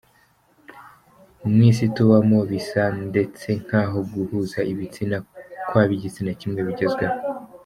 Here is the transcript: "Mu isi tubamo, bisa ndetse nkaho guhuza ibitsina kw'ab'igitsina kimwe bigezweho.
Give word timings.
"Mu 1.53 1.59
isi 1.71 1.85
tubamo, 1.95 2.39
bisa 2.51 2.83
ndetse 3.09 3.47
nkaho 3.63 3.97
guhuza 4.13 4.59
ibitsina 4.71 5.17
kw'ab'igitsina 5.67 6.31
kimwe 6.39 6.59
bigezweho. 6.69 7.17